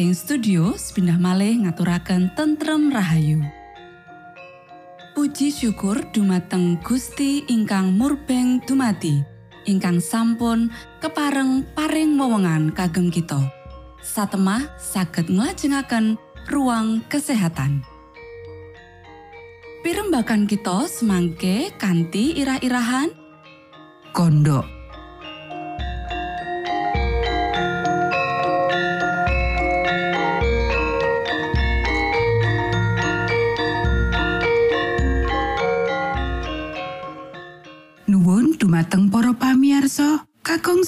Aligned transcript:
Saking 0.00 0.16
studio 0.16 0.72
pindah 0.96 1.20
malih 1.20 1.60
ngaturaken 1.60 2.32
tentrem 2.32 2.88
rahayu. 2.88 3.44
Puji 5.12 5.52
syukur 5.52 6.00
dumateng 6.08 6.80
Gusti 6.80 7.44
ingkang 7.52 7.92
murbeng 8.00 8.64
dumati, 8.64 9.20
ingkang 9.68 10.00
sampun 10.00 10.72
kepareng 11.04 11.68
paring 11.76 12.16
wewenngan 12.16 12.72
kagem 12.72 13.12
kita. 13.12 13.44
Satemah 14.00 14.72
saged 14.80 15.28
nglajengaken 15.28 16.16
ruang 16.48 17.04
kesehatan. 17.12 17.84
Pirembakan 19.84 20.48
kita 20.48 20.88
semangke 20.88 21.76
kanthi 21.76 22.40
irah-irahan 22.40 23.12
Kondo 24.16 24.79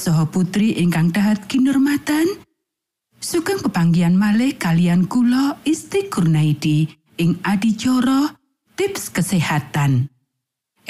saha 0.03 0.27
putri 0.27 0.75
ingkang 0.83 1.15
dahat 1.15 1.47
kinurmatan. 1.47 2.27
Sugeng 3.23 3.63
pepanggihan 3.63 4.19
malih 4.19 4.59
kalian 4.59 5.07
kula 5.07 5.63
Isti 5.63 6.11
Kurnaidi 6.11 6.91
ing 7.23 7.39
adicara 7.47 8.35
tips 8.75 9.15
kesehatan. 9.15 10.11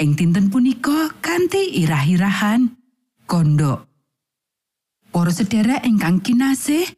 Ing 0.01 0.17
dinten 0.17 0.49
punika 0.49 1.13
kanthi 1.21 1.85
irah-irahan 1.85 2.73
kondo. 3.29 3.85
Para 5.13 5.29
sedherek 5.29 5.85
ingkang 5.85 6.25
kinasih, 6.25 6.89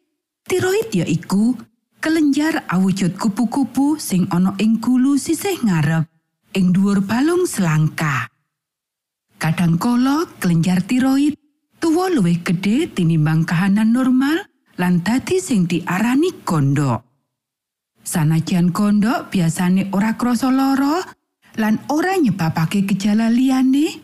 tiroid 0.47 0.95
ya 0.95 1.03
iku 1.03 1.51
kelenjar 1.99 2.63
awujud 2.71 3.19
kupu-kupu 3.19 3.99
sing 3.99 4.31
ana 4.31 4.55
ing 4.63 4.79
gulu 4.79 5.19
sisih 5.19 5.59
ngarep 5.67 6.07
ing 6.55 6.71
dhuwur 6.71 7.03
balung 7.03 7.43
selangka. 7.43 8.31
Kadangkala 9.35 10.31
kelenjar 10.39 10.79
tiroid 10.87 11.35
tuwa 11.85 12.09
luwih 12.09 12.41
gedhe 12.41 12.89
tinimbang 12.89 13.45
kahanan 13.45 13.93
normal 13.93 14.41
lan 14.81 15.05
dadi 15.05 15.37
sing 15.37 15.69
diarani 15.69 16.33
kondo. 16.41 17.05
Sanajan 18.01 18.73
kondo 18.73 19.29
biasane 19.29 19.93
ora 19.93 20.17
krasa 20.17 20.49
lara 20.49 21.05
lan 21.61 21.77
ora 21.93 22.17
nyebabake 22.17 22.89
gejala 22.89 23.29
liyane. 23.29 24.01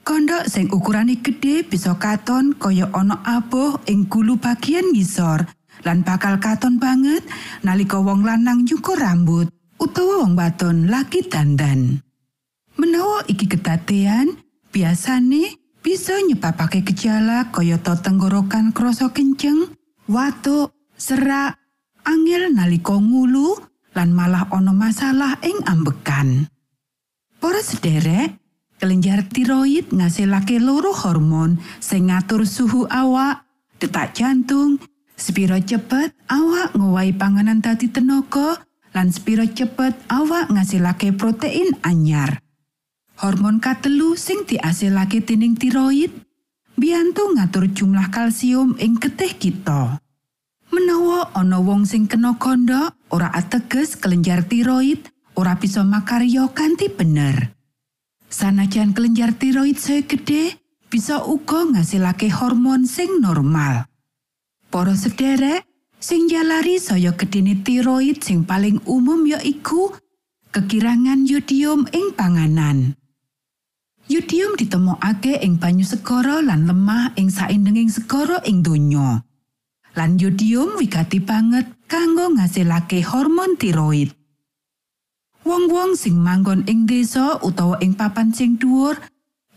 Kondok 0.00 0.48
sing 0.48 0.72
ukurane 0.72 1.20
gedhe 1.20 1.68
bisa 1.68 1.92
katon 2.00 2.56
kaya 2.56 2.88
ana 2.96 3.20
aboh 3.20 3.84
ing 3.84 4.08
gulu 4.08 4.40
bagian 4.40 4.88
ngisor 4.96 5.44
lan 5.84 6.08
bakal 6.08 6.40
katon 6.40 6.80
banget 6.80 7.20
nalika 7.60 8.00
wong 8.00 8.24
lanang 8.24 8.64
nyukur 8.64 8.96
rambut 8.96 9.52
utawa 9.76 10.24
wong 10.24 10.40
wadon 10.40 10.88
lagi 10.88 11.20
dandan. 11.28 12.00
Menawa 12.80 13.28
iki 13.28 13.44
kedadean, 13.44 14.40
biasane 14.72 15.63
bisa 15.84 16.16
nyebabake 16.24 16.80
gejala 16.80 17.52
kaya 17.52 17.76
tenggorokan 17.76 18.72
krasa 18.72 19.12
kenceng, 19.12 19.68
watuk, 20.08 20.72
serak, 20.96 21.60
angel 22.08 22.56
nalika 22.56 22.96
ngulu 22.96 23.60
lan 23.92 24.16
malah 24.16 24.48
ana 24.48 24.72
masalah 24.72 25.36
ing 25.44 25.60
ambekan. 25.68 26.48
Para 27.36 27.60
sederek, 27.60 28.40
kelenjar 28.80 29.28
tiroid 29.28 29.92
ngasilake 29.92 30.56
loro 30.56 30.96
hormon 30.96 31.60
sing 31.84 32.08
ngatur 32.08 32.48
suhu 32.48 32.88
awak, 32.88 33.44
detak 33.76 34.16
jantung, 34.16 34.80
spiro 35.20 35.60
cepet 35.60 36.16
awak 36.32 36.72
ngowahi 36.72 37.12
panganan 37.12 37.60
dadi 37.60 37.92
tenaga, 37.92 38.56
lan 38.96 39.12
spiro 39.12 39.44
cepet 39.44 39.92
awak 40.08 40.48
ngasilake 40.48 41.12
protein 41.12 41.76
anyar. 41.84 42.43
Hormon 43.24 43.56
katelu 43.56 44.20
sing 44.20 44.44
diasilake 44.44 45.24
dening 45.24 45.56
tiroid 45.56 46.12
biyantu 46.76 47.32
ngatur 47.32 47.72
jumlah 47.72 48.12
kalsium 48.12 48.76
ing 48.76 49.00
getih 49.00 49.32
kita. 49.40 49.96
Menawa 50.68 51.32
ana 51.32 51.56
wong 51.56 51.88
sing 51.88 52.04
kena 52.04 52.36
kondok, 52.36 52.92
ora 53.08 53.32
ateges 53.32 53.96
kelenjar 53.96 54.44
tiroid 54.44 55.08
ora 55.40 55.56
bisa 55.56 55.80
makarya 55.80 56.52
kanthi 56.52 56.92
bener. 56.92 57.56
Sanajan 58.28 58.92
kelenjar 58.92 59.32
tiroid 59.40 59.80
saya 59.80 60.04
gede, 60.04 60.60
bisa 60.92 61.24
uga 61.24 61.64
ngasilake 61.64 62.28
hormon 62.28 62.84
sing 62.84 63.24
normal. 63.24 63.88
Para 64.68 64.92
sederek, 65.00 65.64
sing 65.96 66.28
jalari 66.28 66.76
saya 66.76 67.16
gedene 67.16 67.56
tiroid 67.64 68.20
sing 68.20 68.44
paling 68.44 68.84
umum 68.84 69.24
ya 69.24 69.40
iku 69.40 69.96
kekirangan 70.52 71.24
yodium 71.24 71.88
ing 71.88 72.12
panganan. 72.12 73.00
Yodium 74.04 74.52
ditemokake 74.60 75.40
ing 75.40 75.56
banyu 75.56 75.80
segara 75.80 76.44
lan 76.44 76.68
lemah 76.68 77.16
ing 77.16 77.32
saindenging 77.32 77.88
segara 77.88 78.44
ing 78.44 78.60
donya. 78.60 79.24
Lan 79.96 80.20
yodium 80.20 80.76
wigati 80.76 81.24
banget 81.24 81.64
kanggo 81.88 82.28
ngasilake 82.36 83.00
hormon 83.00 83.56
tiroid. 83.56 84.12
Wong-wong 85.48 85.96
sing 85.96 86.20
manggon 86.20 86.68
ing 86.68 86.84
desa 86.84 87.40
utawa 87.40 87.80
ing 87.80 87.96
papan 87.96 88.28
sing 88.36 88.60
dhuwur 88.60 89.00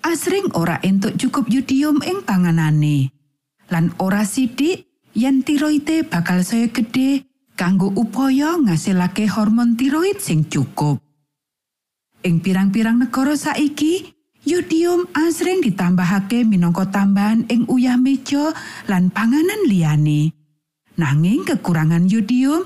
asring 0.08 0.48
ora 0.56 0.80
entuk 0.80 1.20
cukup 1.20 1.52
yodium 1.52 2.00
ing 2.08 2.24
panganane. 2.24 3.12
Lan 3.68 3.92
ora 4.00 4.24
sidik 4.24 4.88
yen 5.12 5.44
tiroide 5.44 6.08
bakal 6.08 6.48
saya 6.48 6.72
gede 6.72 7.28
kanggo 7.60 7.92
upaya 8.00 8.56
ngasilake 8.64 9.28
hormon 9.28 9.76
tiroid 9.76 10.24
sing 10.24 10.48
cukup. 10.48 11.04
Ing 12.24 12.40
pirang-pirang 12.40 13.04
negara 13.04 13.36
saiki, 13.36 14.17
yodium 14.48 15.04
asring 15.12 15.60
ditambahake 15.60 16.48
minangka 16.48 16.88
tambahan 16.88 17.44
ing 17.52 17.68
uyah 17.68 18.00
meja 18.00 18.56
lan 18.88 19.12
panganan 19.12 19.68
liyane. 19.68 20.32
Nanging 20.96 21.44
kekurangan 21.44 22.08
yodium 22.08 22.64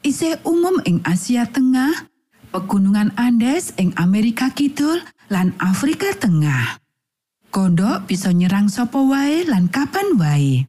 isih 0.00 0.40
umum 0.48 0.80
ing 0.88 1.04
Asia 1.04 1.44
Tengah, 1.44 2.08
pegunungan 2.48 3.12
Andes 3.20 3.76
ing 3.76 3.92
Amerika 4.00 4.48
Kidul 4.56 5.04
lan 5.28 5.52
Afrika 5.60 6.16
Tengah. 6.16 6.80
Kondok 7.52 8.08
bisa 8.08 8.32
nyerang 8.32 8.72
sapa 8.72 8.96
wae 8.96 9.44
lan 9.44 9.68
kapan 9.68 10.16
wae. 10.16 10.64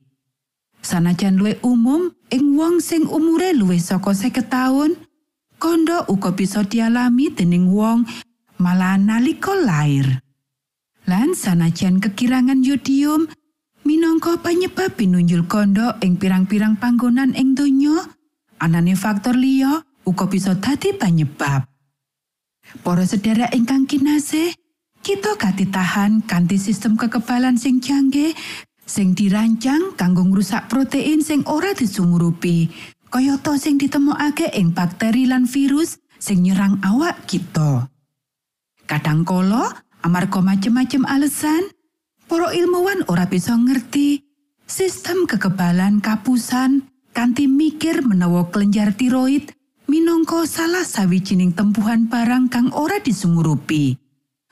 Sanajan 0.84 1.40
luwih 1.40 1.60
umum 1.64 2.12
ing 2.32 2.60
wong 2.60 2.84
sing 2.84 3.08
umure 3.08 3.56
luwih 3.56 3.80
saka 3.80 4.12
50 4.12 4.48
taun, 4.48 4.92
kondok 5.56 6.08
uga 6.12 6.32
bisa 6.36 6.64
dialami 6.68 7.32
dening 7.32 7.72
wong 7.72 8.04
malah 8.60 9.00
nalika 9.00 9.56
lair. 9.56 10.20
Lan 11.10 11.34
sanajan 11.34 11.98
kekirangan 11.98 12.62
yodium 12.62 13.26
minangka 13.82 14.38
penyebab 14.46 14.94
pinunjul 14.94 15.50
kondok 15.50 15.98
ing 16.06 16.22
pirang-pirang 16.22 16.78
panggonan 16.78 17.34
ing 17.34 17.58
donya, 17.58 18.06
anane 18.62 18.94
faktor 18.94 19.34
liya 19.34 19.82
uga 20.06 20.30
bisa 20.30 20.54
dadi 20.62 20.94
penyebab. 20.94 21.66
Para 22.86 23.02
sedherek 23.10 23.50
ingkang 23.58 23.90
kinasih, 23.90 24.54
kita 25.02 25.34
katitahan 25.34 26.22
kanthi 26.30 26.62
sistem 26.62 26.94
kekebalan 26.94 27.58
sing 27.58 27.82
canggih 27.82 28.38
sing 28.86 29.18
dirancang 29.18 29.98
kanggo 29.98 30.22
ngrusak 30.30 30.70
protein 30.70 31.26
sing 31.26 31.42
ora 31.50 31.74
disumurupi, 31.74 32.70
kayata 33.10 33.58
sing 33.58 33.82
ditemokake 33.82 34.54
ing 34.54 34.78
bakteri 34.78 35.26
lan 35.26 35.50
virus 35.50 35.98
sing 36.22 36.46
nyerang 36.46 36.78
awak 36.86 37.26
kita. 37.26 37.90
Kadangkala 38.86 39.89
amarga 40.04 40.40
macem-macem 40.40 41.04
alasan, 41.06 41.72
para 42.30 42.54
ilmuwan 42.54 43.04
ora 43.10 43.26
bisa 43.26 43.58
ngerti 43.58 44.22
sistem 44.70 45.26
kekebalan 45.26 45.98
kapusan 45.98 46.86
kanthi 47.10 47.50
mikir 47.50 48.06
menawa 48.06 48.48
kelenjar 48.54 48.94
tiroid 48.94 49.50
minangka 49.90 50.46
salah 50.46 50.86
sawijining 50.86 51.58
tempuhan 51.58 52.06
barang 52.06 52.54
kang 52.54 52.70
ora 52.78 53.02
disumurupi. 53.02 53.98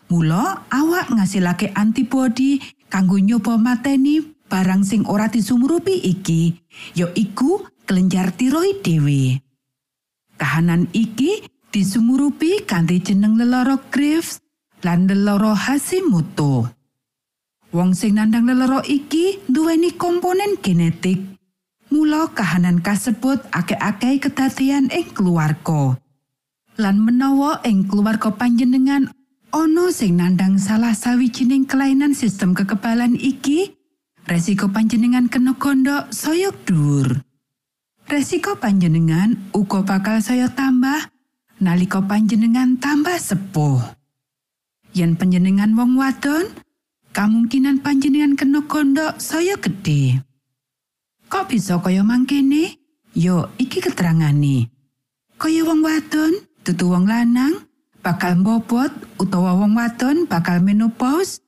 Mula 0.09 0.65
awak 0.73 1.13
ngasilake 1.13 1.75
antibodi 1.77 2.57
kanggo 2.89 3.21
nyoba 3.21 3.61
mateni 3.61 4.23
barang 4.49 4.81
sing 4.81 5.05
ora 5.05 5.29
disumurupi 5.29 6.01
iki, 6.01 6.55
ya 6.97 7.11
iku 7.13 7.61
kelenjar 7.85 8.33
tiroid 8.33 8.81
dhewe. 8.81 9.37
Kahanan 10.39 10.89
iki 10.95 11.45
disumurupi 11.69 12.65
kanthi 12.65 13.03
jeneng 13.03 13.37
leloro 13.37 13.77
Graves 13.93 14.41
lan 14.87 15.03
leloro 15.03 15.51
Hashimoto. 15.51 16.63
Wong 17.75 17.91
sing 17.91 18.15
nandang 18.15 18.47
leloro 18.47 18.79
iki 18.87 19.43
duweni 19.51 19.91
komponen 19.99 20.55
genetik. 20.63 21.19
Mula 21.91 22.31
kahanan 22.31 22.79
kasebut 22.79 23.43
akeh-akeh 23.51 24.23
kedadian 24.23 24.87
ing 24.87 25.11
keluarga. 25.11 25.99
Lan 26.79 27.03
menawa 27.03 27.59
ing 27.67 27.83
keluarga 27.91 28.31
panjenengan 28.31 29.11
ana 29.51 29.91
sing 29.91 30.23
nandang 30.23 30.55
salah 30.55 30.95
sawijining 30.95 31.67
kelainan 31.67 32.15
sistem 32.15 32.55
kekebalan 32.55 33.19
iki, 33.19 33.75
resiko 34.23 34.71
panjenengan 34.71 35.27
kena 35.27 35.59
kondok 35.59 36.15
soyok 36.15 36.55
dhuwur. 36.63 37.27
Resiko 38.07 38.55
panjenengan 38.55 39.51
uga 39.51 39.83
bakal 39.83 40.23
saya 40.23 40.47
tambah 40.47 41.11
nalika 41.59 41.99
panjenengan 41.99 42.79
tambah 42.79 43.19
sepuh. 43.19 43.96
Yen 44.97 45.13
panjenengan 45.13 45.77
wong 45.77 45.93
wadon, 45.93 46.49
kemungkinan 47.13 47.85
panjenengan 47.85 48.33
kena 48.33 48.65
kondok 48.65 49.21
saya 49.21 49.53
gede. 49.53 50.25
Kok 51.29 51.53
bisa 51.53 51.77
kaya 51.77 52.01
mangkene? 52.01 52.81
Yo, 53.13 53.45
iki 53.61 53.77
keterangane. 53.77 54.73
Kaya 55.37 55.61
wong 55.69 55.85
wadon, 55.85 56.33
dudu 56.65 56.97
wong 56.97 57.05
lanang, 57.05 57.69
bakal 58.01 58.41
mbobot 58.41 58.89
utawa 59.21 59.53
wong 59.53 59.77
wadon 59.77 60.25
bakal 60.25 60.65
menopause. 60.65 61.45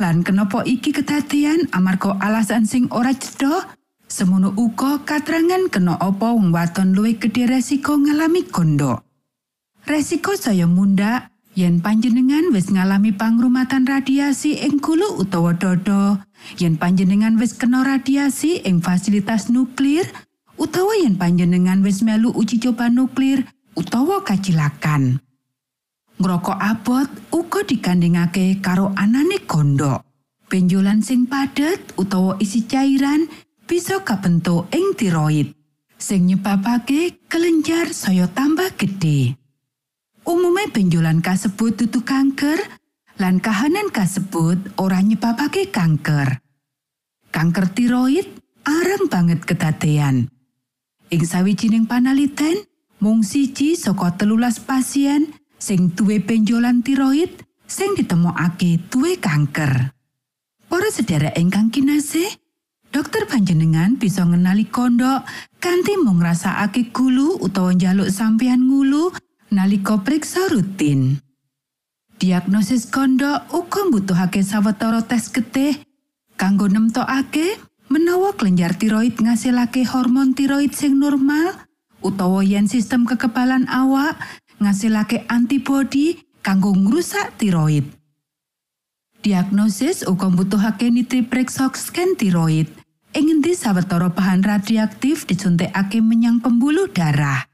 Lan 0.00 0.24
kenapa 0.24 0.64
iki 0.64 0.96
kedadian 0.96 1.68
amarga 1.76 2.16
alasan 2.16 2.64
sing 2.64 2.88
ora 2.96 3.12
cedha? 3.12 3.76
Semono 4.08 4.56
uga 4.56 5.04
katrangan 5.04 5.68
kena 5.68 6.00
apa 6.00 6.32
wong 6.32 6.48
wadon 6.48 6.96
luwih 6.96 7.20
gedhe 7.20 7.44
resiko 7.44 8.00
ngalami 8.00 8.48
kondok. 8.48 9.04
Resiko 9.84 10.32
saya 10.32 10.64
munda 10.64 11.29
yen 11.58 11.82
panjenengan 11.82 12.54
wis 12.54 12.70
ngalami 12.70 13.10
pangrumatan 13.10 13.82
radiasi 13.82 14.62
ing 14.62 14.78
gulu 14.78 15.18
utawa 15.18 15.56
dodo, 15.56 16.22
yen 16.60 16.78
panjenengan 16.78 17.34
wis 17.40 17.58
kena 17.58 17.82
radiasi 17.82 18.62
ing 18.62 18.78
fasilitas 18.78 19.50
nuklir, 19.50 20.06
utawa 20.54 20.94
yen 21.02 21.18
panjenengan 21.18 21.82
wis 21.82 22.06
melu 22.06 22.30
uji 22.36 22.62
coba 22.62 22.86
nuklir 22.86 23.42
utawa 23.74 24.22
kacilakan. 24.22 25.18
Ngrokok 26.20 26.60
abot 26.60 27.08
uga 27.32 27.64
dikandhingake 27.64 28.60
karo 28.60 28.92
anane 28.92 29.40
gondok. 29.48 30.04
Benjolan 30.50 31.00
sing 31.00 31.24
padet 31.24 31.80
utawa 31.96 32.36
isi 32.42 32.68
cairan 32.68 33.24
bisa 33.64 34.02
kabentuk 34.02 34.68
ing 34.74 34.92
tiroid, 34.98 35.54
sing 35.96 36.28
nyebabake 36.28 37.22
kelenjar 37.30 37.94
saya 37.94 38.28
tambah 38.28 38.74
gede. 38.76 39.39
Umume 40.30 40.70
benjolan 40.70 41.26
kasebut 41.26 41.74
dudu 41.74 42.06
kanker, 42.06 42.62
lan 43.18 43.42
kahanan 43.42 43.90
kasebut 43.90 44.62
ora 44.78 45.02
nyebabake 45.02 45.74
kanker. 45.74 46.38
Kanker 47.34 47.66
tiroid 47.74 48.30
arang 48.62 49.10
banget 49.10 49.42
kedadean. 49.42 50.30
Ing 51.10 51.22
sawijining 51.26 51.90
panaliten, 51.90 52.62
mung 53.02 53.26
siji 53.26 53.74
saka 53.74 54.14
telulas 54.14 54.62
pasien 54.62 55.34
sing 55.58 55.98
duwe 55.98 56.22
benjolan 56.22 56.86
tiroid 56.86 57.34
sing 57.66 57.98
ditemokake 57.98 58.86
duwe 58.86 59.18
kanker. 59.18 59.90
Para 60.70 60.94
sedherek 60.94 61.34
ingkang 61.42 61.74
kinasih, 61.74 62.30
dokter 62.94 63.26
panjenengan 63.26 63.98
bisa 63.98 64.22
ngenali 64.22 64.70
kondok 64.70 65.26
kanthi 65.58 65.98
mung 65.98 66.22
ngrasakake 66.22 66.94
gulu 66.94 67.34
utawa 67.42 67.74
njaluk 67.74 68.14
sampeyan 68.14 68.70
ngulu 68.70 69.10
nalika 69.50 69.98
priksa 69.98 70.46
rutin. 70.50 71.18
Diagnosis 72.22 72.86
kondok 72.86 73.50
uga 73.50 73.80
mbutuhake 73.90 74.46
sawetara 74.46 75.02
tes 75.02 75.26
getih 75.32 75.74
kanggo 76.38 76.70
nemtokake 76.70 77.58
menawa 77.90 78.30
kelenjar 78.38 78.78
tiroid 78.78 79.18
ngasilake 79.18 79.82
hormon 79.88 80.36
tiroid 80.38 80.70
sing 80.70 81.02
normal 81.02 81.66
utawa 82.04 82.46
yen 82.46 82.70
sistem 82.70 83.08
kekebalan 83.08 83.66
awak 83.66 84.14
ngasilake 84.62 85.26
antibodi 85.26 86.22
kanggo 86.46 86.70
ngrusak 86.70 87.34
tiroid. 87.40 87.88
Diagnosis 89.20 90.06
uga 90.06 90.30
mbutuhake 90.30 90.92
nitriprexo 90.94 91.72
scan 91.74 92.14
tiroid 92.14 92.70
ing 93.16 93.26
endi 93.26 93.58
sawetara 93.58 94.12
bahan 94.14 94.46
radioaktif 94.46 95.26
disuntikake 95.26 95.98
menyang 95.98 96.38
pembuluh 96.38 96.86
darah. 96.86 97.48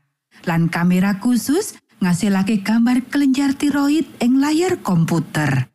Lan 0.47 0.71
kamera 0.71 1.19
khusus 1.19 1.75
ngasilake 2.01 2.61
gambar 2.61 3.09
kelenjar 3.09 3.57
tiroid 3.57 4.07
ing 4.21 4.39
layar 4.39 4.81
komputer. 4.85 5.73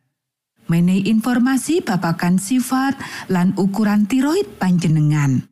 Menehi 0.70 1.10
informasi 1.10 1.84
babagan 1.84 2.40
sifat 2.40 2.96
lan 3.28 3.52
ukuran 3.58 4.08
tiroid 4.08 4.46
panjenengan. 4.56 5.50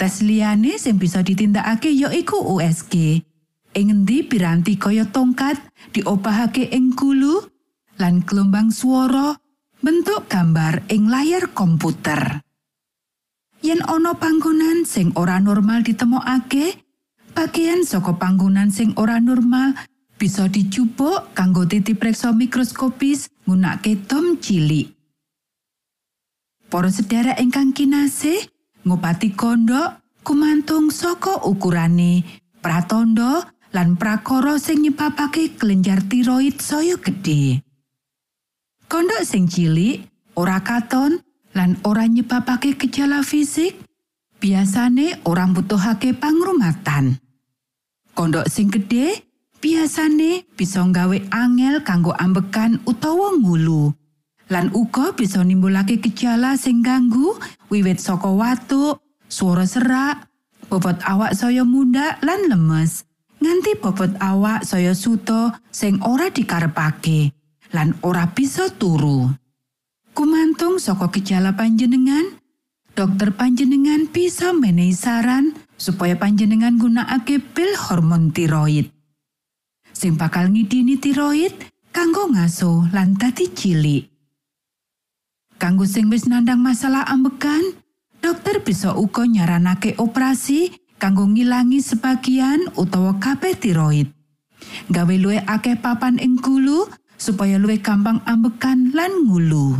Tes 0.00 0.24
liyane 0.24 0.80
sing 0.80 0.98
bisa 0.98 1.22
ditindakake 1.22 1.92
yaiku 1.94 2.42
USG. 2.58 3.22
Ing 3.72 3.88
endi 3.88 4.26
piranti 4.26 4.76
kaya 4.76 5.06
tongkat 5.08 5.56
diopahake 5.94 6.68
ing 6.74 6.92
gulu 6.92 7.46
lan 8.02 8.20
gelombang 8.26 8.74
swara 8.74 9.38
bentuk 9.78 10.26
gambar 10.26 10.82
ing 10.90 11.06
layar 11.06 11.54
komputer. 11.54 12.42
Yen 13.62 13.78
ana 13.86 14.18
panggonan 14.18 14.82
sing 14.82 15.14
ora 15.14 15.38
normal 15.38 15.86
ditemokake, 15.86 16.81
bagian 17.32 17.82
saka 17.82 18.14
panggonan 18.16 18.68
sing 18.68 18.92
ora 19.00 19.18
normal 19.18 19.74
bisa 20.20 20.46
dicupuk 20.46 21.34
kanggo 21.34 21.66
titipreksa 21.66 22.30
mikroskopis 22.30 23.26
nggunakake 23.48 24.06
tom 24.06 24.38
cilik. 24.38 24.94
Para 26.70 26.88
sedherek 26.88 27.36
ingkang 27.36 27.76
kinasih, 27.76 28.48
ngobati 28.86 29.36
kondok 29.36 30.00
kumantung 30.24 30.88
saka 30.88 31.42
ukurane, 31.44 32.24
pratandha 32.64 33.50
lan 33.76 33.98
prakara 33.98 34.56
sing 34.56 34.86
nyebabake 34.86 35.58
kelenjar 35.58 36.00
tiroid 36.06 36.62
saya 36.62 36.96
gedhe. 36.96 37.60
Kondok 38.88 39.26
sing 39.26 39.50
cilik, 39.50 40.06
ora 40.38 40.64
katon 40.64 41.20
lan 41.52 41.76
ora 41.84 42.08
nyebabake 42.08 42.78
gejala 42.80 43.20
fisik, 43.20 43.76
biasane 44.42 45.22
ora 45.22 45.46
mbutuhake 45.46 46.18
pangrumatan. 46.18 47.22
Kondok 48.18 48.50
sing 48.50 48.74
gedhe 48.74 49.22
biasane 49.62 50.50
bisa 50.58 50.82
nggawe 50.82 51.30
angel 51.30 51.86
kanggo 51.86 52.10
ambekan 52.18 52.82
utawa 52.82 53.30
ngulu. 53.38 53.94
Lan 54.50 54.74
uga 54.74 55.14
bisa 55.14 55.46
nimbulake 55.46 56.02
gejala 56.02 56.58
sing 56.58 56.82
ganggu 56.82 57.38
wiwit 57.70 58.02
saka 58.02 58.28
watuk, 58.28 58.98
swara 59.30 59.64
serak, 59.64 60.26
bobot 60.66 60.98
awak 61.06 61.38
saya 61.38 61.62
munda 61.62 62.18
lan 62.26 62.50
lemes. 62.50 63.06
nganti 63.42 63.74
bobot 63.82 64.14
awak 64.22 64.62
saya 64.62 64.94
suto 64.94 65.50
sing 65.74 65.98
ora 66.06 66.30
dikarepake 66.30 67.34
lan 67.72 67.96
ora 68.04 68.28
bisa 68.30 68.68
turu. 68.74 69.30
Kumantung 70.12 70.76
saka 70.76 71.08
gejala 71.08 71.56
panjenengan, 71.56 72.41
dokter 72.92 73.32
panjenengan 73.32 74.08
bisa 74.08 74.52
menehi 74.52 74.92
saran 74.92 75.56
supaya 75.80 76.14
panjenengan 76.16 76.76
gunakake 76.76 77.40
pil 77.40 77.72
hormon 77.88 78.30
tiroid. 78.30 78.92
Sing 79.92 80.16
bakal 80.16 80.52
ngidini 80.52 81.00
tiroid 81.00 81.52
kanggo 81.92 82.28
ngaso 82.32 82.88
lan 82.92 83.16
dadi 83.16 83.48
cilik. 83.52 84.04
Kanggo 85.56 85.86
sing 85.86 86.10
wis 86.10 86.26
nandang 86.26 86.58
masalah 86.58 87.06
ambekan, 87.06 87.62
dokter 88.18 88.60
bisa 88.66 88.98
uga 88.98 89.22
nyaranake 89.22 89.94
operasi 89.94 90.74
kanggo 90.98 91.26
ngilangi 91.26 91.78
sebagian 91.78 92.66
utawa 92.74 93.16
kabeh 93.22 93.54
tiroid. 93.54 94.10
Gawe 94.90 95.14
luwih 95.18 95.42
akeh 95.46 95.78
papan 95.78 96.18
ing 96.18 96.38
gulu 96.38 96.86
supaya 97.14 97.58
luwih 97.58 97.78
gampang 97.78 98.22
ambekan 98.26 98.90
lan 98.90 99.10
ngulu. 99.26 99.78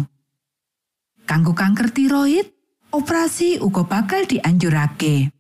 Kanggo 1.26 1.54
kanker 1.54 1.90
tiroid, 1.94 2.50
operasi 2.92 3.58
uga 3.58 3.82
bakal 3.88 4.28
dianjurake. 4.28 5.32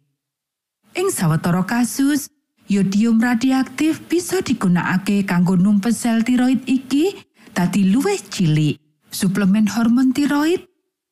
Ing 0.92 1.08
sawetara 1.12 1.64
kasus, 1.68 2.32
yodium 2.68 3.20
radioaktif 3.20 4.04
bisa 4.08 4.40
digunakake 4.40 5.24
kanggo 5.28 5.56
numpes 5.56 6.00
sel 6.00 6.24
tiroid 6.24 6.64
iki 6.64 7.16
dadi 7.52 7.92
luwih 7.92 8.18
cilik. 8.18 8.80
Suplemen 9.12 9.68
hormon 9.68 10.16
tiroid 10.16 10.64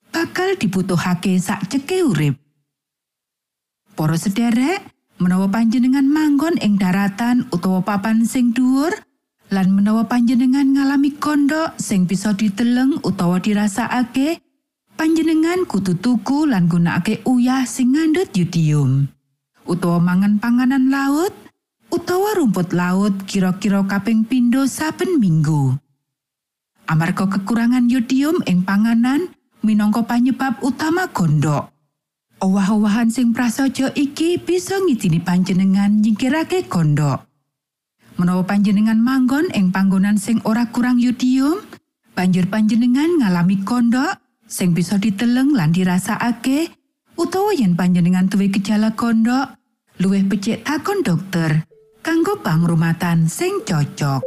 bakal 0.08 0.56
dibutuhake 0.56 1.36
sak 1.36 1.68
ceke 1.68 2.00
urip. 2.00 2.40
Para 3.92 4.16
sederek, 4.16 4.80
menawa 5.20 5.52
panjenengan 5.52 6.08
manggon 6.08 6.56
ing 6.64 6.80
daratan 6.80 7.44
utawa 7.52 7.84
papan 7.84 8.24
sing 8.24 8.56
dhuwur, 8.56 8.96
lan 9.52 9.68
menawa 9.76 10.08
panjenengan 10.08 10.72
ngalami 10.72 11.12
kondok 11.20 11.76
sing 11.76 12.08
bisa 12.08 12.32
diteleng 12.32 12.96
utawa 13.04 13.36
dirasakake, 13.36 14.40
panjenengan 15.00 15.64
kudu 15.64 15.96
tuku 15.96 16.44
lan 16.44 16.68
gunakake 16.68 17.24
uyah 17.24 17.64
sing 17.64 17.96
ngandhut 17.96 18.36
yodium. 18.36 19.08
Utawa 19.64 19.96
mangan 19.96 20.36
panganan 20.36 20.92
laut, 20.92 21.32
utawa 21.88 22.36
rumput 22.36 22.76
laut 22.76 23.16
kira-kira 23.24 23.80
kaping 23.88 24.28
pindho 24.28 24.68
saben 24.68 25.16
minggu. 25.16 25.72
Amarga 26.84 27.24
kekurangan 27.32 27.88
yodium 27.88 28.44
ing 28.44 28.60
panganan 28.60 29.32
minangka 29.64 30.04
panyebab 30.04 30.60
utama 30.60 31.08
gondok. 31.08 31.72
Owah-owahan 32.44 33.08
sing 33.08 33.32
prasaja 33.32 33.88
iki 33.96 34.36
bisa 34.36 34.84
ngidini 34.84 35.24
panjenengan 35.24 35.96
nyingkirake 35.96 36.68
gondok. 36.68 37.24
Menawa 38.20 38.44
panjenengan 38.44 39.00
manggon 39.00 39.48
ing 39.56 39.72
panggonan 39.72 40.20
sing 40.20 40.44
ora 40.44 40.68
kurang 40.68 41.00
yodium, 41.00 41.56
banjur 42.12 42.52
panjenengan 42.52 43.16
ngalami 43.16 43.64
kondok 43.64 44.20
sing 44.50 44.74
bisa 44.74 44.98
diteleng 44.98 45.54
lan 45.54 45.70
dirasakake, 45.70 46.74
utawa 47.14 47.54
yen 47.54 47.78
panjenengan 47.78 48.26
duwe 48.26 48.50
gejala 48.50 48.90
kondok 48.98 49.54
luwih 50.02 50.26
becik 50.26 50.66
takon 50.66 51.04
dokter 51.06 51.68
kanggo 52.00 52.40
pangrumatan 52.40 53.28
sing 53.28 53.62
cocok 53.62 54.24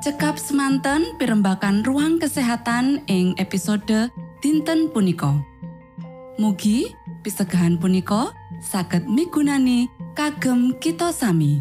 Cekap 0.00 0.40
semanten 0.40 1.14
pimbakan 1.22 1.86
ruang 1.86 2.18
kesehatan 2.18 3.04
ing 3.06 3.36
episode 3.36 4.10
dinten 4.42 4.88
punika. 4.90 5.49
Mugi 6.40 6.88
pisegahan 7.20 7.76
punika 7.76 8.32
saged 8.64 9.04
migunani 9.04 9.92
kagem 10.16 10.72
kita 10.80 11.12
sami. 11.12 11.60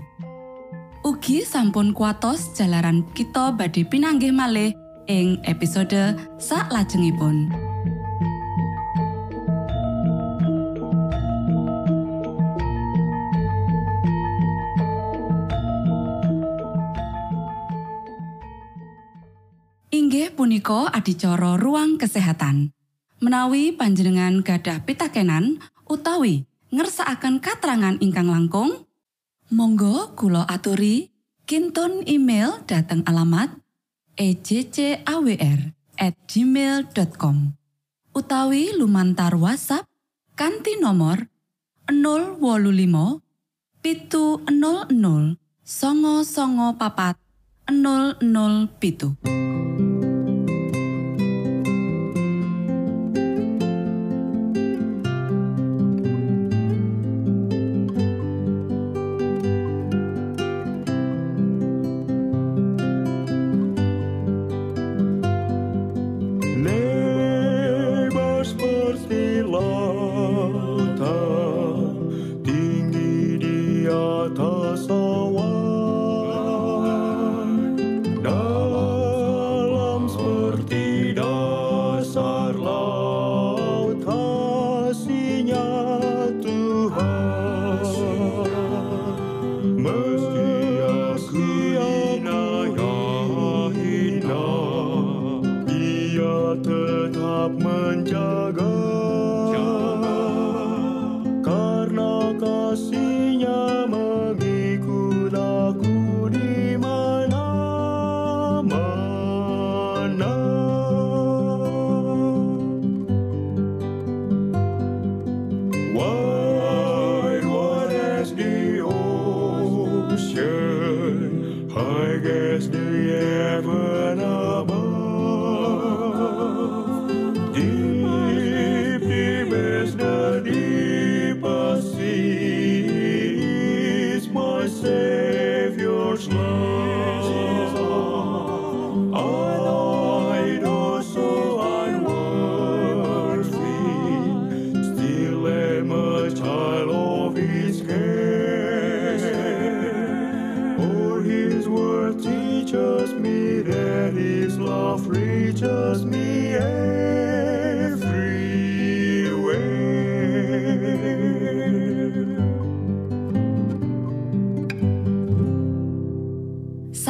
Ugi 1.04 1.44
sampun 1.44 1.92
kuatos 1.92 2.56
jalaran 2.56 3.04
kita 3.12 3.52
badhe 3.52 3.84
pinanggih 3.84 4.32
malih 4.32 4.72
ing 5.12 5.36
episode 5.44 6.16
sak 6.40 6.72
lajengipun. 6.72 7.52
Inggih 19.92 20.32
punika 20.32 20.88
adicara 20.88 21.60
ruang 21.60 22.00
kesehatan. 22.00 22.79
Menawi 23.20 23.76
panjenengan 23.76 24.40
gadah 24.40 24.88
pitakenan 24.88 25.60
utawi 25.92 26.48
ngersakaken 26.72 27.44
katrangan 27.44 28.00
ingkang 28.00 28.32
langkung, 28.32 28.88
monggo 29.52 30.16
kulo 30.16 30.48
aturi 30.48 31.12
kinton 31.44 32.08
email 32.08 32.64
dateng 32.64 33.04
alamat 33.04 33.52
ejcawr 34.16 35.76
gmail.com 36.00 37.38
utawi 38.16 38.72
lumantar 38.80 39.36
WhatsApp 39.36 39.84
kanti 40.40 40.80
nomor 40.80 41.28
025 41.92 43.20
pitu 43.84 44.40
00 44.48 45.36
songo 45.68 46.24
songo 46.24 46.80
papat 46.80 47.20
00 47.68 48.24
pitu. 48.80 49.20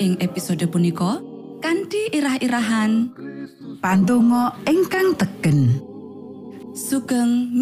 Ing 0.00 0.16
episode 0.24 0.64
punika 0.72 1.20
kanthi 1.60 2.08
irah-irahan. 2.16 3.12
Pantungo 3.84 4.48
ingkang 4.64 5.12
tegen 5.12 5.76
sugeng 6.72 7.52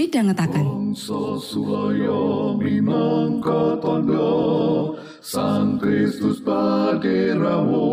minangka 2.62 3.82
tondo 3.82 4.30
Sang 5.18 5.82
Kristus 5.82 6.38
paderamu 6.38 7.90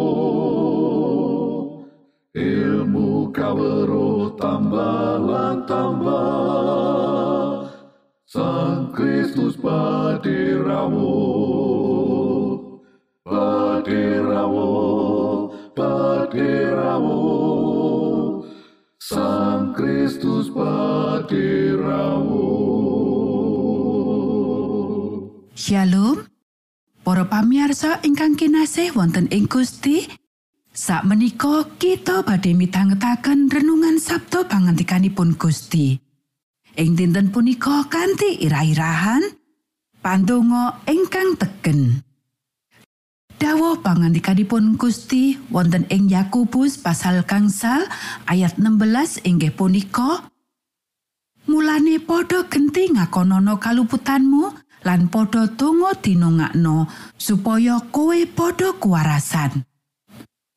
Ilmu 2.37 3.33
kawero 3.33 4.29
tambah 4.37 5.25
tambah 5.65 7.65
Sang 8.29 8.93
Kristus 8.93 9.57
paderamu 9.57 11.17
Paderamu 13.85 15.45
Paderamu 15.77 17.21
Sang 18.97 19.77
Kristus 19.77 20.49
paderamu 20.49 22.49
Shalom. 25.53 26.25
Para 27.05 27.29
pamirsa 27.29 28.01
ingkang 28.01 28.33
kinasih 28.33 28.89
wonten 28.97 29.29
ing 29.29 29.45
Gusti 29.45 30.09
Sak 30.73 31.05
menika 31.05 31.69
kita 31.77 32.25
badhe 32.25 32.57
midhangetaken 32.57 33.53
renungan 33.53 34.01
Sabto 34.01 34.49
pangantikanipun 34.49 35.37
Gusti. 35.37 35.93
Ing 36.73 36.97
dinten 36.97 37.29
punika 37.29 37.85
kanthi 37.85 38.49
irah-irahan 38.49 39.21
Pandonga 40.01 40.81
ingkang 40.89 41.37
tegen 41.37 42.01
Dawuh 43.35 43.83
pangantikanipun 43.83 44.79
Gusti 44.79 45.35
wonten 45.51 45.83
ing 45.91 46.07
Yakobus 46.07 46.79
pasal 46.79 47.27
gangsal 47.27 47.83
ayat 48.31 48.55
16 48.55 49.27
inggih 49.27 49.51
punika 49.51 50.31
Mulane 51.45 52.01
padha 52.01 52.49
genti 52.49 52.89
ngakonono 52.89 53.61
kaluputanmu 53.61 54.43
lan 54.87 55.11
padha 55.13 55.45
donga 55.53 55.93
dinongakno 55.93 56.89
supaya 57.21 57.77
kowe 57.93 58.17
padha 58.33 58.73
kuwarasan. 58.81 59.61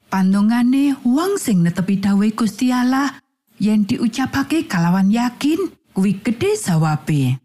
Pandongane 0.08 0.96
wong 1.04 1.36
sing 1.36 1.60
netepi 1.60 2.00
dawuh 2.00 2.32
Gusti 2.32 2.72
Allah 2.72 3.20
yen 3.60 3.84
diucapake 3.84 4.64
kalawan 4.64 5.12
yakin 5.12 5.60
kuwi 5.92 6.24
gedhe 6.24 6.56
sawabe. 6.56 7.36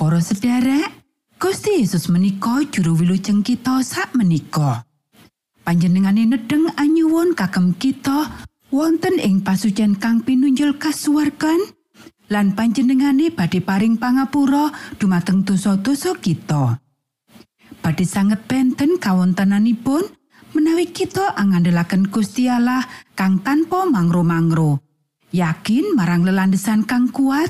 Para 0.00 0.24
sederek, 0.24 0.99
Gusti 1.40 1.80
Yesus 1.80 2.12
menika 2.12 2.60
juru 2.68 3.00
wilujeng 3.00 3.40
kita 3.40 3.80
sak 3.80 4.12
menika. 4.12 4.84
Panjenengane 5.64 6.28
nedeng 6.28 6.68
anyuwun 6.76 7.32
kagem 7.32 7.72
kita 7.80 8.44
wonten 8.68 9.16
ing 9.16 9.40
pasucen 9.40 9.96
kang 9.96 10.20
pinunjul 10.20 10.76
kasuwargan 10.76 11.56
lan 12.28 12.52
panjenengane 12.52 13.32
badhe 13.32 13.64
paring 13.64 13.96
pangapura 13.96 14.68
dumateng 15.00 15.40
dosa-dosa 15.40 16.12
kita. 16.20 16.76
Badhe 17.80 18.04
sanget 18.04 18.44
benten 18.44 19.00
kawontenanipun 19.00 20.12
menawi 20.52 20.92
kita 20.92 21.40
angandelaken 21.40 22.12
Gusti 22.12 22.52
Allah 22.52 22.84
kang 23.16 23.40
tanpa 23.40 23.88
mangro-mangro. 23.88 24.84
Yakin 25.32 25.96
marang 25.96 26.20
lelandesan 26.20 26.84
kang 26.84 27.08
kuat, 27.08 27.48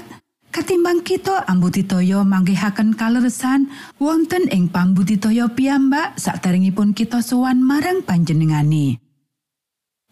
katimbang 0.51 1.07
kita 1.07 1.47
ambudidaya 1.47 2.27
manggihaken 2.27 2.99
kaleresan 2.99 3.71
wonten 4.03 4.51
ing 4.51 4.67
pambudidaya 4.67 5.47
piyambak 5.51 6.19
sakderengipun 6.19 6.93
kita 6.93 7.23
sowan 7.23 7.63
marang 7.63 8.03
panjenengane. 8.03 8.99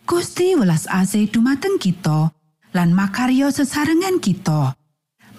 Gusti 0.09 0.57
welas 0.57 0.89
asih 0.89 1.29
dumateng 1.29 1.77
kita 1.77 2.33
lan 2.73 2.97
makarya 2.97 3.53
sesarengan 3.53 4.23
kita. 4.23 4.73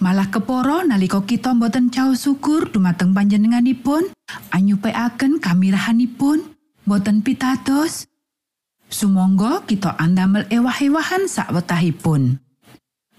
Malah 0.00 0.32
keporo 0.32 0.80
nalika 0.80 1.20
kita 1.26 1.52
boten 1.52 1.92
cao 1.92 2.16
syukur 2.16 2.72
dumateng 2.72 3.12
panjenenganipun, 3.12 4.08
anyupekaken 4.48 5.42
kamirahanipun, 5.42 6.56
boten 6.88 7.20
pitados. 7.20 8.08
Sumangga 8.88 9.60
kita 9.68 10.00
andamel 10.00 10.48
ewah-ewahan 10.48 11.28
sakwetahipun. 11.28 12.40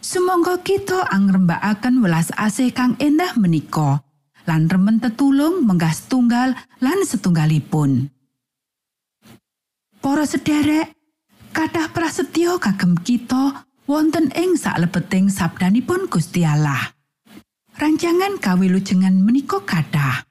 Sumangga 0.01 0.57
kita 0.65 1.13
angrembakaken 1.13 2.01
welas 2.01 2.33
asih 2.33 2.73
kang 2.73 2.97
endah 2.97 3.37
menika 3.37 4.01
lan 4.49 4.65
remen 4.65 4.97
tetulung 4.97 5.61
menggah 5.61 5.93
setunggal 5.93 6.57
lan 6.81 6.99
setunggalipun. 7.05 8.09
Para 10.01 10.25
sederek, 10.25 10.97
kathah 11.53 11.93
prasetyo 11.93 12.57
kagem 12.57 12.97
kita 12.97 13.69
wonten 13.85 14.33
ing 14.33 14.57
saklebeting 14.57 15.29
sabdanipun 15.29 16.09
Gusti 16.09 16.49
Allah. 16.49 16.97
Rancangan 17.77 18.41
kawilujengan 18.41 19.13
menika 19.21 19.61
kathah. 19.61 20.25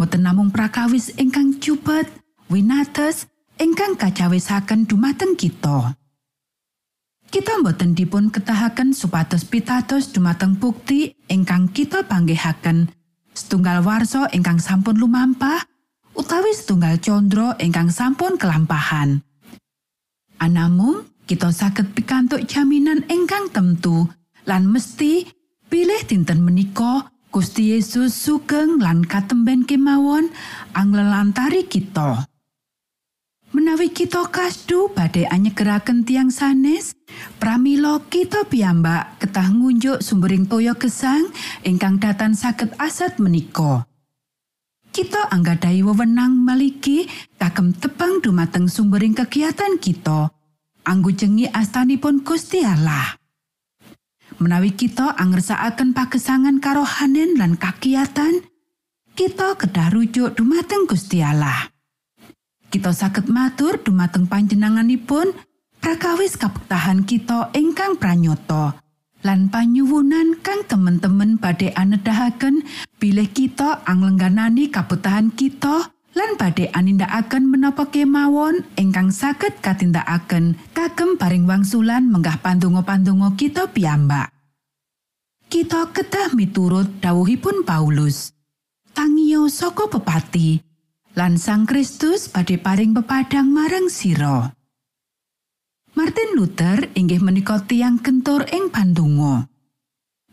Boten 0.00 0.24
namung 0.24 0.48
prakawis 0.48 1.12
ingkang 1.20 1.60
cupet, 1.60 2.08
winates, 2.48 3.28
ingkang 3.60 4.00
kacawisaken 4.00 4.88
dumateng 4.88 5.36
kita. 5.36 5.92
Kita 7.34 7.58
boten 7.66 7.98
dipun 7.98 8.30
ketahaken 8.30 8.94
supados 8.94 9.42
pitados 9.42 10.14
dumateng 10.14 10.54
bukti 10.54 11.18
ingkang 11.26 11.66
kita 11.66 12.06
panggihaken 12.06 12.94
setunggal 13.34 13.82
warsa 13.82 14.30
ingkang 14.30 14.62
sampun 14.62 14.94
lumampah 14.94 15.66
utawi 16.14 16.54
setunggal 16.54 16.94
condro 17.02 17.58
ingkang 17.58 17.90
sampun 17.90 18.38
kelampahan. 18.38 19.18
Anamung 20.38 21.10
kita 21.26 21.50
saged 21.50 21.90
pikantuk 21.98 22.46
jaminan 22.46 23.02
ingkang 23.10 23.50
temtu 23.50 24.06
lan 24.46 24.70
mesti 24.70 25.26
pilih 25.66 26.06
dinten 26.06 26.38
menika 26.38 27.10
Gusti 27.34 27.74
Yesus 27.74 28.14
sugeng 28.14 28.78
lan 28.78 29.02
katemben 29.02 29.66
kemawon 29.66 30.30
anglelantari 30.70 31.66
kita. 31.66 32.30
Menawi 33.54 33.94
kita 33.94 34.34
kasdu 34.34 34.90
badhe 34.90 35.30
anyegeraken 35.30 36.02
tiang 36.02 36.34
sanes, 36.34 36.98
pramila 37.38 38.02
kita 38.10 38.42
piyambak 38.50 39.22
ketah 39.22 39.46
ngunjuk 39.46 40.02
sumbering 40.02 40.50
toya 40.50 40.74
gesang 40.74 41.30
ingkang 41.62 42.02
datan 42.02 42.34
saged 42.34 42.74
aset 42.82 43.22
menika. 43.22 43.86
Kita 44.90 45.30
anggadhahi 45.30 45.86
wewenang 45.86 46.34
maliki 46.34 47.06
kagem 47.38 47.78
tepang 47.78 48.18
dumateng 48.18 48.66
sumbering 48.66 49.14
kegiatan 49.14 49.78
kita. 49.78 50.34
Anggujengi 50.82 51.46
astanipun 51.46 52.26
Gusti 52.26 52.66
Allah. 52.66 53.22
Menawi 54.42 54.74
kita 54.74 55.14
angersakaken 55.14 55.94
pagesangan 55.94 56.58
karohanen 56.58 57.38
lan 57.38 57.54
kakiatan, 57.54 58.42
kita 59.14 59.54
kedah 59.54 59.94
rujuk 59.94 60.34
dumateng 60.34 60.90
Gusti 60.90 61.22
Allah. 61.22 61.73
Kita 62.74 62.90
saged 62.90 63.30
matur 63.30 63.78
dumateng 63.78 64.26
panjenenganipun 64.26 65.30
prakawis 65.78 66.34
kapektahan 66.34 67.06
kita 67.06 67.54
ingkang 67.54 67.94
pranyata 68.02 68.82
lan 69.22 69.46
panyuwunan 69.46 70.42
kang 70.42 70.66
temen-temen 70.66 71.38
badhe 71.38 71.70
anedahaken 71.78 72.66
bilih 72.98 73.30
kita 73.30 73.78
anglengganani 73.86 74.74
kabutahan 74.74 75.30
kita 75.30 75.94
lan 76.18 76.34
badhe 76.34 76.66
anindakaken 76.74 77.46
menapa 77.46 77.86
kemawon 77.94 78.66
ingkang 78.74 79.14
saged 79.14 79.54
katindakaken 79.62 80.58
kagem 80.74 81.14
paring 81.14 81.46
wangsulan 81.46 82.10
menggah 82.10 82.42
pandonga-pandonga 82.42 83.38
kita 83.38 83.70
piyambak. 83.70 84.34
Kita 85.46 85.94
kedah 85.94 86.34
miturut 86.34 86.98
dawuhipun 86.98 87.62
Paulus. 87.62 88.34
Tangio 88.90 89.46
saka 89.46 89.86
pepati 89.86 90.73
lan 91.14 91.38
Sang 91.38 91.62
Kristus 91.62 92.26
badhe 92.26 92.58
paring 92.58 92.90
pepadang 92.90 93.46
marang 93.46 93.86
sira. 93.86 94.50
Martin 95.94 96.34
Luther 96.34 96.90
inggih 96.98 97.22
menika 97.22 97.62
tiang 97.62 98.02
kentur 98.02 98.42
ing 98.50 98.66
pandonga. 98.74 99.46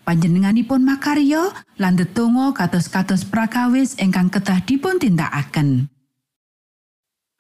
Panjenenganipun 0.02 0.82
makarya 0.82 1.54
lan 1.78 1.94
ndedonga 1.94 2.58
kados-kados 2.58 3.30
prakawis 3.30 3.94
ingkang 4.02 4.34
kedah 4.34 4.66
dipun 4.66 4.98
tindakaken. 4.98 5.86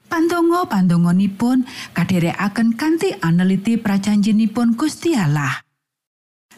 Pandonga-pandonganipun 0.06 1.66
kadherekaken 1.98 2.78
kanthi 2.78 3.18
aneliti 3.26 3.82
prajanjenipun 3.82 4.78
Gusti 4.78 5.18
Allah. 5.18 5.66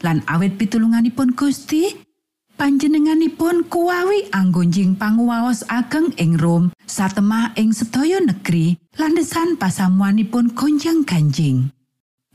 Lan 0.03 0.19
awit 0.27 0.59
pitulunganipun 0.59 1.31
Gusti, 1.31 1.87
panjenenganipun 2.55 3.67
kuwawi 3.67 4.29
anggonjing 4.31 4.95
panguwaos 4.95 5.65
ageng 5.67 6.13
ing 6.21 6.37
Rom 6.37 6.71
satemah 6.85 7.57
ing 7.57 7.73
sedaya 7.73 8.21
negeri 8.21 8.77
landesan 8.97 9.57
pasamuanipun 9.57 10.53
gonjang 10.53 11.03
ganjing. 11.03 11.73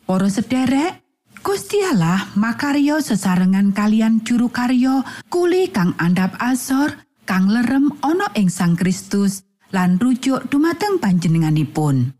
Para 0.08 0.28
sederek, 0.32 1.04
Gusti 1.44 1.78
Allah 1.84 2.28
makarya 2.34 2.98
sesarengan 2.98 3.70
kalian 3.70 4.26
juru 4.26 4.50
karya 4.50 5.06
kuli 5.30 5.70
kang 5.70 5.94
andhap 5.96 6.34
asor 6.42 6.98
kang 7.28 7.46
lerem 7.46 7.94
ana 8.02 8.32
ing 8.34 8.50
Sang 8.50 8.74
Kristus 8.74 9.46
lan 9.70 10.00
rujuk 10.00 10.48
dumateng 10.48 10.98
panjenenganipun. 10.98 12.16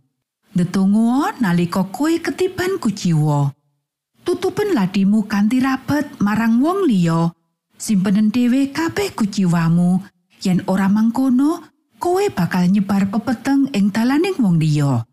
Ndedonga 0.55 1.41
nalika 1.41 1.89
kowe 1.89 2.13
ketiban 2.21 2.77
kuciwa. 2.77 3.53
Tutupen 4.23 4.77
ladimu 4.77 5.25
kanthi 5.25 5.65
rapet 5.65 6.21
marang 6.21 6.61
wong 6.61 6.85
liya. 6.85 7.33
Simpenen 7.79 8.35
dhewe 8.35 8.75
kabeh 8.75 9.15
kuciwamu. 9.15 10.03
Yen 10.43 10.67
ora 10.67 10.91
mangkono, 10.91 11.63
kowe 12.03 12.27
bakal 12.35 12.67
nyebar 12.67 13.07
pepeteng 13.07 13.71
ing 13.71 13.95
dalaning 13.95 14.35
wong 14.43 14.59
liya. 14.59 15.07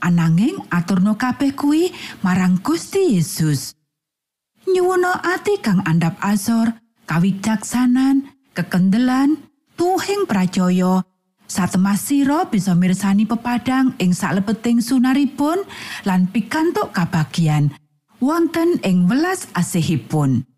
Ananging 0.00 0.56
aturno 0.72 1.20
kabeh 1.20 1.52
kuwi 1.52 1.92
marang 2.24 2.64
Gusti 2.64 3.16
Yesus. 3.16 3.76
Nyuwuna 4.64 5.20
ati 5.20 5.60
kang 5.60 5.84
andhap 5.84 6.16
asor, 6.24 6.72
kawicaksanan, 7.04 8.32
kekendelan, 8.56 9.36
tuhing 9.76 10.24
pracaya, 10.24 11.04
satemah 11.44 12.00
sira 12.00 12.48
bisa 12.48 12.72
mirsani 12.72 13.28
pepadang 13.28 13.92
ing 14.00 14.16
salebeting 14.16 14.80
sunaripun 14.80 15.60
lan 16.08 16.24
pikantuk 16.32 16.96
kabagian 16.96 17.68
wonten 18.16 18.80
ing 18.80 19.10
welas 19.12 19.50
asihipun. 19.52 20.51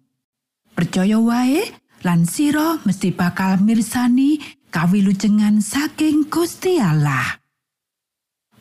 Percaya 0.75 1.23
wae 1.23 1.63
lan 2.03 2.27
sira 2.27 2.83
mesti 2.83 3.15
bakal 3.15 3.63
mirsani 3.63 4.43
kawilujengan 4.75 5.63
saking 5.63 6.27
Gusti 6.27 6.83
Allah. 6.83 7.39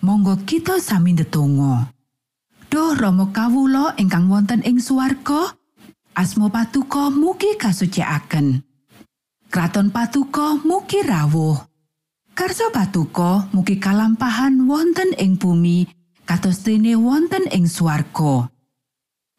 Monggo 0.05 0.37
kita 0.45 0.77
sami 0.77 1.17
ndedonga. 1.17 1.89
Duh 2.69 2.93
Rama 2.93 3.33
kawula 3.33 3.97
ingkang 3.97 4.29
wonten 4.29 4.61
ing 4.61 4.77
swarga, 4.77 5.57
asma 6.13 6.53
patuko 6.53 7.09
mugi 7.09 7.57
kasucikaken. 7.57 8.61
Kraton 9.49 9.89
patuko 9.89 10.61
mugi 10.61 11.01
rawuh. 11.01 11.57
Karso 12.37 12.69
patuko 12.69 13.49
mugi 13.53 13.81
kalampahan 13.81 14.69
wonten 14.69 15.17
ing 15.17 15.41
bumi 15.41 15.89
kados 16.29 16.61
dene 16.61 16.93
wonten 16.93 17.49
ing 17.49 17.65
swarga. 17.65 18.52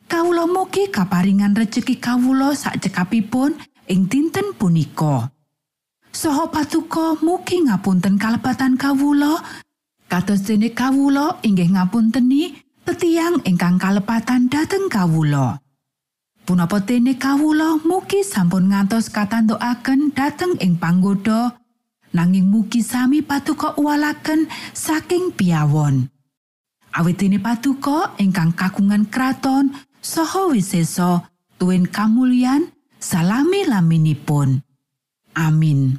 Kawula 0.04 0.44
mugi 0.44 0.92
kaparingan 0.92 1.56
rejeki 1.56 1.96
kawula 1.96 2.52
sak 2.52 2.76
cekapipun 2.84 3.56
ing 3.88 4.04
dinten 4.04 4.52
punika. 4.52 5.32
Saha 6.12 6.46
patuko 6.52 7.16
mugi 7.24 7.64
ngapunten 7.64 8.20
kalebatan 8.20 8.76
kawula 8.76 9.40
kados 10.06 10.44
dene 10.46 10.70
kawula 10.70 11.40
inggih 11.42 11.72
ngapunteni 11.72 12.54
tetiang 12.84 13.40
ingkang 13.48 13.80
kalepatan 13.80 14.46
dhateng 14.52 14.92
kawula. 14.92 15.58
Punapa 16.44 16.84
dene 16.84 17.16
kawula 17.16 17.80
mugi 17.82 18.20
sampun 18.20 18.68
ngantos 18.68 19.08
katantukaken 19.08 20.12
dhateng 20.12 20.60
ing 20.60 20.76
panggoda 20.76 21.56
nanging 22.12 22.46
mugi 22.46 22.84
sami 22.84 23.24
patuko 23.24 23.72
uwalaken 23.80 24.46
saking 24.76 25.32
piawon. 25.32 26.12
Awit 26.94 27.16
dene 27.18 27.40
patuko 27.42 28.14
ingkang 28.20 28.54
kagungan 28.54 29.08
kraton 29.10 29.74
saha 30.04 30.44
wisesa 30.52 31.20
tuwin 31.58 31.88
kamulyan 31.88 32.68
salami 33.00 33.64
laminipun. 33.64 34.60
Amin. 35.34 35.98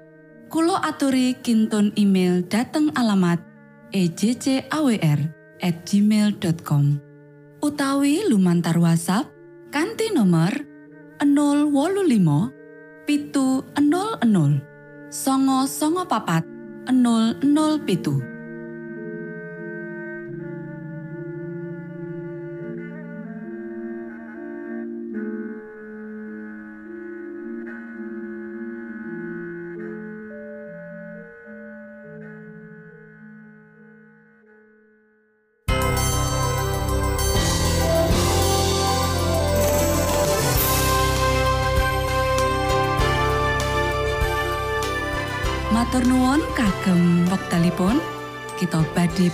Kulo 0.51 0.75
aturi 0.75 1.39
kintun 1.39 1.95
email 1.95 2.43
dateng 2.43 2.91
alamat 2.99 3.39
ejcawr 3.95 5.19
at 5.63 5.75
gmail.com 5.87 6.99
utawi 7.63 8.27
lumantar 8.27 8.75
WhatsApp 8.75 9.31
kanti 9.71 10.11
nomor 10.11 10.51
085 11.23 13.07
pitu 13.07 13.63
00 13.79 14.27
songo 15.07 15.63
songo 15.71 16.03
papat 16.03 16.43
00 16.83 17.87
pitu 17.87 18.19